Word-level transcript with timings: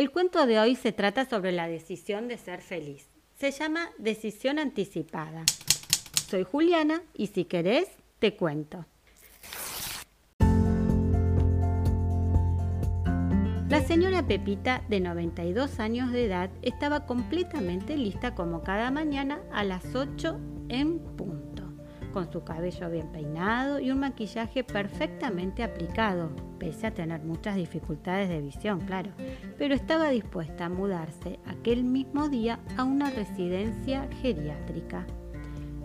El 0.00 0.10
cuento 0.10 0.46
de 0.46 0.58
hoy 0.58 0.76
se 0.76 0.92
trata 0.92 1.26
sobre 1.26 1.52
la 1.52 1.68
decisión 1.68 2.26
de 2.26 2.38
ser 2.38 2.62
feliz. 2.62 3.10
Se 3.34 3.50
llama 3.50 3.90
decisión 3.98 4.58
anticipada. 4.58 5.44
Soy 6.26 6.42
Juliana 6.42 7.02
y 7.12 7.26
si 7.26 7.44
querés, 7.44 7.86
te 8.18 8.34
cuento. 8.34 8.86
La 13.68 13.82
señora 13.82 14.26
Pepita, 14.26 14.82
de 14.88 15.00
92 15.00 15.78
años 15.80 16.10
de 16.12 16.24
edad, 16.24 16.48
estaba 16.62 17.04
completamente 17.04 17.98
lista 17.98 18.34
como 18.34 18.62
cada 18.62 18.90
mañana 18.90 19.42
a 19.52 19.64
las 19.64 19.94
8 19.94 20.40
en 20.70 20.98
punto, 20.98 21.49
con 22.10 22.30
su 22.30 22.44
cabello 22.44 22.90
bien 22.90 23.08
peinado 23.08 23.80
y 23.80 23.90
un 23.90 24.00
maquillaje 24.00 24.64
perfectamente 24.64 25.62
aplicado, 25.62 26.30
pese 26.58 26.86
a 26.86 26.94
tener 26.94 27.22
muchas 27.22 27.56
dificultades 27.56 28.28
de 28.28 28.40
visión, 28.40 28.80
claro, 28.80 29.10
pero 29.58 29.74
estaba 29.74 30.10
dispuesta 30.10 30.66
a 30.66 30.68
mudarse 30.68 31.38
aquel 31.46 31.84
mismo 31.84 32.28
día 32.28 32.60
a 32.76 32.84
una 32.84 33.10
residencia 33.10 34.08
geriátrica. 34.22 35.06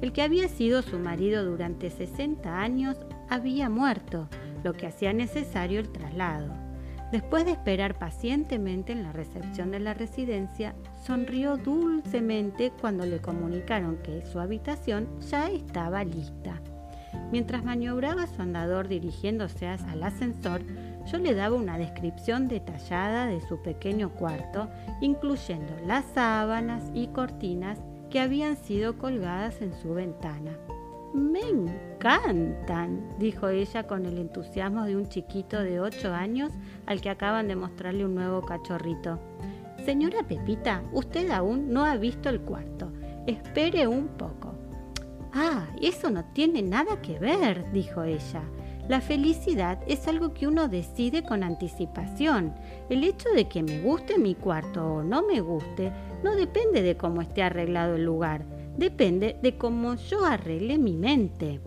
El 0.01 0.11
que 0.11 0.21
había 0.21 0.47
sido 0.49 0.81
su 0.81 0.99
marido 0.99 1.45
durante 1.45 1.89
60 1.89 2.59
años 2.59 2.97
había 3.29 3.69
muerto, 3.69 4.27
lo 4.63 4.73
que 4.73 4.87
hacía 4.87 5.13
necesario 5.13 5.79
el 5.79 5.89
traslado. 5.89 6.64
Después 7.11 7.45
de 7.45 7.51
esperar 7.51 7.97
pacientemente 7.97 8.91
en 8.91 9.03
la 9.03 9.11
recepción 9.11 9.71
de 9.71 9.79
la 9.79 9.93
residencia, 9.93 10.75
sonrió 11.03 11.57
dulcemente 11.57 12.71
cuando 12.81 13.05
le 13.05 13.19
comunicaron 13.19 13.97
que 13.97 14.25
su 14.25 14.39
habitación 14.39 15.07
ya 15.21 15.49
estaba 15.49 16.03
lista. 16.03 16.61
Mientras 17.31 17.63
maniobraba 17.63 18.27
su 18.27 18.41
andador 18.41 18.87
dirigiéndose 18.87 19.67
al 19.67 20.03
ascensor, 20.03 20.61
yo 21.05 21.17
le 21.19 21.35
daba 21.35 21.55
una 21.55 21.77
descripción 21.77 22.47
detallada 22.47 23.27
de 23.27 23.39
su 23.41 23.61
pequeño 23.61 24.09
cuarto, 24.09 24.69
incluyendo 25.01 25.73
las 25.85 26.05
sábanas 26.13 26.83
y 26.93 27.07
cortinas 27.07 27.79
que 28.09 28.19
habían 28.19 28.57
sido 28.57 28.97
colgadas 28.97 29.61
en 29.61 29.73
su 29.73 29.93
ventana. 29.93 30.51
Me 31.15 31.39
encantan, 31.39 33.17
dijo 33.17 33.47
ella 33.47 33.87
con 33.87 34.05
el 34.05 34.17
entusiasmo 34.17 34.83
de 34.83 34.97
un 34.97 35.07
chiquito 35.07 35.63
de 35.63 35.79
ocho 35.79 36.13
años 36.13 36.51
al 36.87 36.99
que 36.99 37.09
acaban 37.09 37.47
de 37.47 37.55
mostrarle 37.55 38.03
un 38.03 38.15
nuevo 38.15 38.41
cachorrito. 38.41 39.17
Señora 39.85 40.23
Pepita, 40.27 40.83
usted 40.91 41.29
aún 41.29 41.71
no 41.71 41.85
ha 41.85 41.95
visto 41.95 42.27
el 42.27 42.41
cuarto. 42.41 42.91
Espere 43.27 43.87
un 43.87 44.09
poco. 44.09 44.55
Ah, 45.31 45.67
eso 45.81 46.11
no 46.11 46.25
tiene 46.33 46.61
nada 46.61 47.01
que 47.01 47.17
ver, 47.17 47.71
dijo 47.71 48.03
ella. 48.03 48.41
La 48.89 48.99
felicidad 48.99 49.79
es 49.87 50.09
algo 50.09 50.33
que 50.33 50.47
uno 50.47 50.67
decide 50.67 51.23
con 51.23 51.43
anticipación. 51.43 52.53
El 52.89 53.05
hecho 53.05 53.29
de 53.29 53.47
que 53.47 53.63
me 53.63 53.79
guste 53.79 54.17
mi 54.17 54.35
cuarto 54.35 54.85
o 54.95 55.03
no 55.03 55.23
me 55.23 55.39
guste 55.39 55.93
no 56.25 56.35
depende 56.35 56.81
de 56.81 56.97
cómo 56.97 57.21
esté 57.21 57.41
arreglado 57.41 57.95
el 57.95 58.03
lugar 58.03 58.43
depende 58.77 59.37
de 59.41 59.57
cómo 59.57 59.95
yo 59.95 60.25
arregle 60.25 60.77
mi 60.77 60.95
mente. 60.95 61.61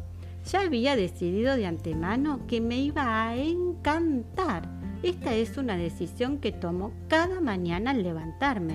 Ya 0.51 0.63
había 0.63 0.97
decidido 0.97 1.57
de 1.57 1.67
antemano 1.67 2.47
que 2.47 2.61
me 2.61 2.79
iba 2.79 3.29
a 3.29 3.37
encantar. 3.37 4.69
Esta 5.03 5.35
es 5.35 5.57
una 5.57 5.77
decisión 5.77 6.39
que 6.39 6.53
tomo 6.53 6.93
cada 7.09 7.41
mañana 7.41 7.93
al 7.93 8.03
levantarme. 8.03 8.75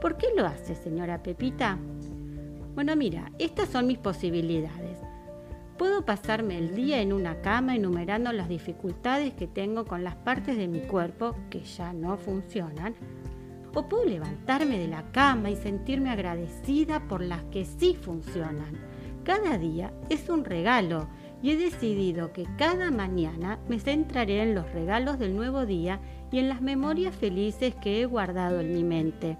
¿Por 0.00 0.16
qué 0.16 0.26
lo 0.36 0.46
hace, 0.46 0.74
señora 0.74 1.22
Pepita? 1.22 1.78
Bueno, 2.74 2.96
mira, 2.96 3.30
estas 3.38 3.68
son 3.68 3.86
mis 3.86 3.98
posibilidades. 3.98 4.98
Puedo 5.78 6.04
pasarme 6.04 6.58
el 6.58 6.74
día 6.74 7.00
en 7.00 7.12
una 7.12 7.40
cama 7.40 7.74
enumerando 7.74 8.32
las 8.32 8.48
dificultades 8.48 9.34
que 9.34 9.46
tengo 9.46 9.84
con 9.84 10.04
las 10.04 10.16
partes 10.16 10.56
de 10.56 10.68
mi 10.68 10.80
cuerpo 10.80 11.34
que 11.50 11.60
ya 11.60 11.92
no 11.92 12.16
funcionan 12.16 12.94
o 13.74 13.88
puedo 13.88 14.04
levantarme 14.04 14.78
de 14.78 14.88
la 14.88 15.02
cama 15.12 15.50
y 15.50 15.56
sentirme 15.56 16.10
agradecida 16.10 17.00
por 17.08 17.22
las 17.22 17.42
que 17.44 17.64
sí 17.64 17.96
funcionan. 18.00 18.78
Cada 19.24 19.56
día 19.56 19.92
es 20.08 20.28
un 20.28 20.44
regalo 20.44 21.08
y 21.42 21.50
he 21.50 21.56
decidido 21.56 22.32
que 22.32 22.46
cada 22.56 22.90
mañana 22.90 23.58
me 23.68 23.78
centraré 23.78 24.42
en 24.42 24.54
los 24.54 24.70
regalos 24.72 25.18
del 25.18 25.36
nuevo 25.36 25.66
día 25.66 26.00
y 26.30 26.38
en 26.38 26.48
las 26.48 26.60
memorias 26.60 27.14
felices 27.14 27.74
que 27.76 28.00
he 28.00 28.06
guardado 28.06 28.60
en 28.60 28.72
mi 28.72 28.84
mente. 28.84 29.38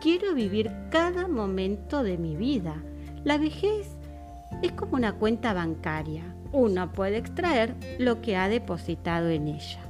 Quiero 0.00 0.34
vivir 0.34 0.70
cada 0.90 1.28
momento 1.28 2.02
de 2.02 2.16
mi 2.16 2.36
vida. 2.36 2.82
La 3.24 3.36
vejez 3.36 3.96
es 4.62 4.72
como 4.72 4.96
una 4.96 5.14
cuenta 5.14 5.52
bancaria. 5.52 6.34
Uno 6.52 6.90
puede 6.92 7.18
extraer 7.18 7.74
lo 7.98 8.20
que 8.22 8.36
ha 8.36 8.48
depositado 8.48 9.28
en 9.28 9.48
ella. 9.48 9.89